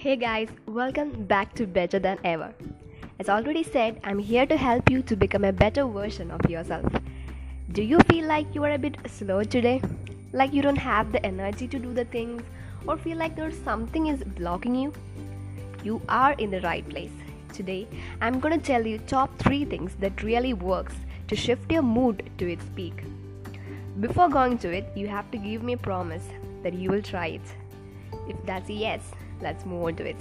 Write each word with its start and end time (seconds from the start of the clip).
Hey 0.00 0.16
guys, 0.16 0.48
welcome 0.64 1.10
back 1.26 1.52
to 1.56 1.66
Better 1.66 1.98
Than 1.98 2.16
Ever. 2.24 2.54
As 3.18 3.28
already 3.28 3.62
said, 3.62 4.00
I'm 4.02 4.18
here 4.18 4.46
to 4.46 4.56
help 4.56 4.90
you 4.90 5.02
to 5.02 5.14
become 5.14 5.44
a 5.44 5.52
better 5.52 5.84
version 5.84 6.30
of 6.30 6.50
yourself. 6.50 6.90
Do 7.72 7.82
you 7.82 7.98
feel 8.08 8.26
like 8.26 8.54
you 8.54 8.64
are 8.64 8.72
a 8.72 8.78
bit 8.78 8.96
slow 9.06 9.42
today? 9.44 9.82
Like 10.32 10.54
you 10.54 10.62
don't 10.62 10.84
have 10.84 11.12
the 11.12 11.22
energy 11.26 11.68
to 11.68 11.78
do 11.78 11.92
the 11.92 12.06
things 12.06 12.42
or 12.86 12.96
feel 12.96 13.18
like 13.18 13.36
there's 13.36 13.62
something 13.62 14.06
is 14.06 14.24
blocking 14.24 14.74
you? 14.74 14.94
You 15.84 16.00
are 16.08 16.32
in 16.32 16.50
the 16.50 16.62
right 16.62 16.88
place. 16.88 17.12
Today, 17.52 17.86
I'm 18.22 18.40
going 18.40 18.58
to 18.58 18.66
tell 18.66 18.86
you 18.86 18.96
top 19.00 19.38
3 19.40 19.66
things 19.66 19.96
that 20.00 20.22
really 20.22 20.54
works 20.54 20.94
to 21.28 21.36
shift 21.36 21.70
your 21.70 21.82
mood 21.82 22.30
to 22.38 22.50
its 22.50 22.64
peak. 22.74 23.04
Before 24.00 24.30
going 24.30 24.56
to 24.60 24.72
it, 24.72 24.86
you 24.96 25.08
have 25.08 25.30
to 25.30 25.36
give 25.36 25.62
me 25.62 25.74
a 25.74 25.84
promise 25.90 26.24
that 26.62 26.72
you 26.72 26.88
will 26.88 27.02
try 27.02 27.26
it. 27.26 27.56
If 28.30 28.42
that's 28.46 28.70
a 28.70 28.72
yes, 28.72 29.02
let's 29.40 29.66
move 29.66 29.84
on 29.84 29.96
to 29.96 30.08
it. 30.08 30.16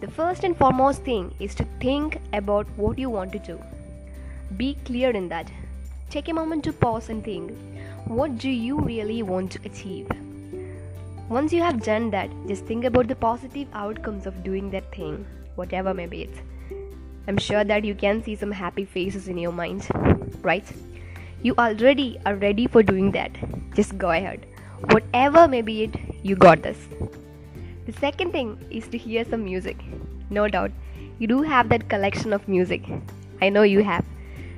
The 0.00 0.10
first 0.10 0.44
and 0.44 0.56
foremost 0.56 1.02
thing 1.02 1.34
is 1.40 1.54
to 1.56 1.64
think 1.80 2.20
about 2.32 2.66
what 2.76 2.98
you 2.98 3.10
want 3.10 3.32
to 3.32 3.38
do. 3.38 3.60
Be 4.56 4.76
clear 4.84 5.10
in 5.10 5.28
that. 5.28 5.50
Take 6.10 6.28
a 6.28 6.32
moment 6.32 6.64
to 6.64 6.72
pause 6.72 7.08
and 7.08 7.24
think 7.24 7.52
what 8.06 8.38
do 8.38 8.48
you 8.48 8.78
really 8.80 9.22
want 9.22 9.52
to 9.52 9.60
achieve? 9.64 10.08
Once 11.28 11.52
you 11.52 11.60
have 11.60 11.82
done 11.82 12.10
that, 12.10 12.30
just 12.46 12.64
think 12.64 12.84
about 12.84 13.06
the 13.06 13.14
positive 13.14 13.68
outcomes 13.74 14.26
of 14.26 14.42
doing 14.42 14.70
that 14.70 14.90
thing, 14.94 15.26
whatever 15.56 15.92
may 15.92 16.06
be 16.06 16.22
it. 16.22 16.40
I'm 17.26 17.36
sure 17.36 17.64
that 17.64 17.84
you 17.84 17.94
can 17.94 18.24
see 18.24 18.34
some 18.34 18.50
happy 18.50 18.86
faces 18.86 19.28
in 19.28 19.36
your 19.36 19.52
mind, 19.52 19.86
right? 20.40 20.64
You 21.42 21.54
already 21.58 22.18
are 22.24 22.36
ready 22.36 22.66
for 22.66 22.82
doing 22.82 23.10
that. 23.12 23.32
Just 23.74 23.98
go 23.98 24.10
ahead. 24.10 24.46
Whatever 24.92 25.46
may 25.46 25.60
be 25.60 25.82
it, 25.82 25.94
you 26.22 26.34
got 26.34 26.62
this. 26.62 26.78
The 27.88 27.94
second 27.94 28.32
thing 28.32 28.58
is 28.70 28.86
to 28.88 28.98
hear 28.98 29.24
some 29.24 29.44
music. 29.44 29.78
No 30.28 30.46
doubt, 30.46 30.72
you 31.18 31.26
do 31.26 31.40
have 31.40 31.70
that 31.70 31.88
collection 31.88 32.34
of 32.34 32.46
music. 32.46 32.82
I 33.40 33.48
know 33.48 33.62
you 33.62 33.82
have. 33.82 34.04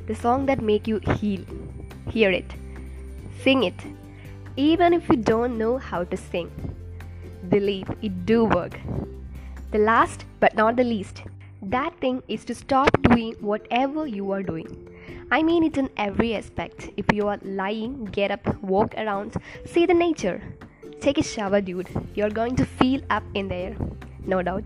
The 0.09 0.17
song 0.17 0.47
that 0.47 0.61
make 0.61 0.89
you 0.89 0.98
heal. 0.98 1.45
Hear 2.08 2.33
it. 2.33 2.53
Sing 3.45 3.62
it. 3.62 3.84
Even 4.56 4.92
if 4.92 5.08
you 5.08 5.14
don't 5.14 5.58
know 5.58 5.78
how 5.78 6.03
to 6.03 6.17
sing. 6.17 6.51
Believe 7.48 7.89
it 8.03 8.27
do 8.27 8.47
work. 8.47 8.77
The 9.70 9.78
last 9.78 10.25
but 10.41 10.56
not 10.56 10.75
the 10.75 10.83
least, 10.83 11.23
that 11.62 11.97
thing 12.01 12.25
is 12.27 12.45
to 12.47 12.55
stop 12.56 12.91
doing 13.03 13.34
whatever 13.34 14.08
you 14.08 14.33
are 14.33 14.42
doing. 14.42 14.89
I 15.31 15.45
mean 15.45 15.62
it 15.62 15.78
in 15.78 15.89
every 15.97 16.34
aspect. 16.34 16.91
If 16.97 17.12
you 17.12 17.28
are 17.28 17.39
lying, 17.45 18.06
get 18.06 18.33
up, 18.33 18.61
walk 18.61 18.97
around, 18.97 19.36
see 19.67 19.86
the 19.86 19.95
nature. 19.95 20.42
Take 21.01 21.17
a 21.19 21.23
shower, 21.23 21.61
dude. 21.62 21.89
You're 22.15 22.31
going 22.31 22.56
to 22.56 22.67
feel 22.67 23.01
up 23.09 23.23
in 23.34 23.48
there, 23.48 23.75
no 24.27 24.43
doubt. 24.43 24.65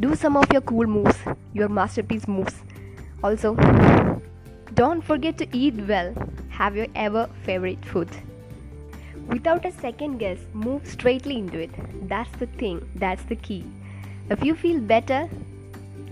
Do 0.00 0.16
some 0.16 0.36
of 0.36 0.50
your 0.52 0.62
cool 0.62 0.86
moves, 0.86 1.16
your 1.52 1.68
masterpiece 1.68 2.26
moves. 2.26 2.54
Also, 3.22 3.54
don't 4.74 5.00
forget 5.02 5.38
to 5.38 5.46
eat 5.56 5.74
well. 5.86 6.12
Have 6.48 6.76
your 6.76 6.88
ever 6.94 7.28
favorite 7.44 7.84
food. 7.84 8.08
Without 9.28 9.64
a 9.64 9.70
second 9.70 10.18
guess, 10.18 10.38
move 10.52 10.84
straightly 10.86 11.36
into 11.38 11.60
it. 11.60 11.70
That's 12.08 12.36
the 12.38 12.46
thing, 12.46 12.88
that's 12.96 13.22
the 13.24 13.36
key. 13.36 13.64
If 14.28 14.44
you 14.44 14.56
feel 14.56 14.80
better, 14.80 15.28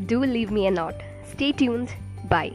do 0.07 0.21
leave 0.21 0.53
me 0.53 0.69
a 0.69 0.71
note. 0.71 1.03
Stay 1.33 1.51
tuned. 1.51 1.93
Bye. 2.29 2.55